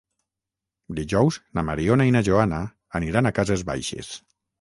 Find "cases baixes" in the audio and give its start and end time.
3.41-4.11